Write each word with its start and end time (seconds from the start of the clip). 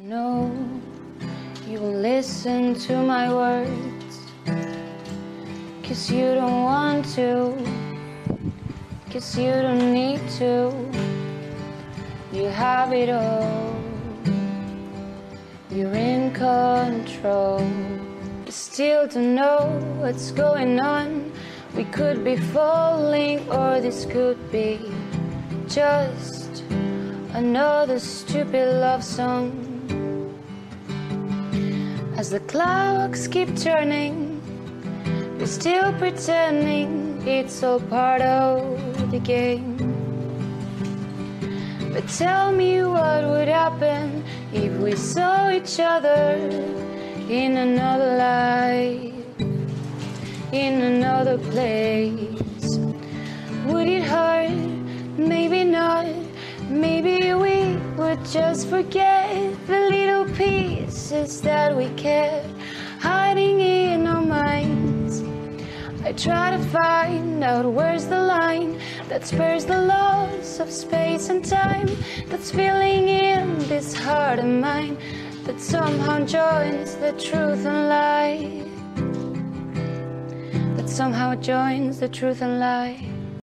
I 0.00 0.02
know 0.02 0.50
you 1.68 1.78
won't 1.78 1.96
listen 1.96 2.74
to 2.86 2.96
my 3.02 3.30
words. 3.30 4.18
Cause 5.82 6.10
you 6.10 6.34
don't 6.36 6.62
want 6.62 7.04
to. 7.16 7.54
Cause 9.10 9.36
you 9.36 9.52
don't 9.52 9.92
need 9.92 10.26
to. 10.38 10.72
You 12.32 12.44
have 12.44 12.94
it 12.94 13.10
all. 13.10 13.76
You're 15.70 15.92
in 15.92 16.32
control. 16.32 17.60
You 18.46 18.52
still 18.52 19.06
don't 19.06 19.34
know 19.34 19.66
what's 19.98 20.30
going 20.30 20.80
on. 20.80 21.30
We 21.76 21.84
could 21.84 22.24
be 22.24 22.36
falling, 22.36 23.46
or 23.50 23.82
this 23.82 24.06
could 24.06 24.50
be 24.50 24.80
just 25.68 26.64
another 27.34 27.98
stupid 27.98 28.80
love 28.80 29.04
song. 29.04 29.70
As 32.20 32.28
the 32.28 32.40
clocks 32.40 33.26
keep 33.26 33.56
turning, 33.56 34.42
we're 35.38 35.46
still 35.46 35.90
pretending 35.94 37.26
it's 37.26 37.62
all 37.62 37.80
part 37.80 38.20
of 38.20 39.10
the 39.10 39.18
game. 39.20 39.78
But 41.94 42.06
tell 42.08 42.52
me 42.52 42.82
what 42.82 43.24
would 43.24 43.48
happen 43.48 44.22
if 44.52 44.70
we 44.82 44.96
saw 44.96 45.48
each 45.48 45.80
other 45.80 46.36
in 47.30 47.56
another 47.56 48.12
life, 48.18 49.14
in 50.52 50.74
another 50.92 51.38
place. 51.38 52.76
Would 53.68 53.88
it 53.88 54.02
hurt? 54.02 54.50
Maybe 55.16 55.64
not. 55.64 56.04
Maybe 56.68 57.32
we 57.32 57.78
would 57.96 58.22
just 58.26 58.68
forget 58.68 59.26
the 59.66 59.80
little 59.88 60.09
pieces 61.10 61.40
that 61.40 61.76
we 61.76 61.88
kept 61.96 62.46
hiding 63.00 63.58
in 63.58 64.06
our 64.06 64.22
minds. 64.22 65.24
I 66.04 66.12
try 66.12 66.52
to 66.52 66.58
find 66.66 67.42
out 67.42 67.66
where's 67.66 68.06
the 68.06 68.20
line 68.20 68.80
that 69.08 69.26
spurs 69.26 69.64
the 69.64 69.80
loss 69.80 70.60
of 70.60 70.70
space 70.70 71.28
and 71.28 71.44
time 71.44 71.88
that's 72.28 72.52
filling 72.52 73.08
in 73.08 73.58
this 73.66 73.92
heart 73.92 74.38
of 74.38 74.44
mine 74.44 74.96
that 75.46 75.60
somehow 75.60 76.24
joins 76.26 76.94
the 76.94 77.12
truth 77.12 77.66
and 77.66 77.88
lie. 77.88 78.62
That 80.76 80.88
somehow 80.88 81.34
joins 81.34 81.98
the 81.98 82.08
truth 82.08 82.40
and 82.40 82.60
lie. 82.60 83.09